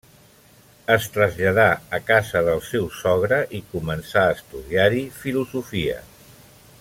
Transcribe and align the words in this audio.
Es 0.93 1.03
traslladà 1.17 1.65
a 1.97 1.99
casa 2.07 2.41
del 2.49 2.63
seu 2.69 2.89
sogre 3.01 3.39
i 3.61 3.63
començà 3.77 4.25
a 4.27 4.35
estudiar-hi 4.39 5.07
filosofia. 5.23 6.05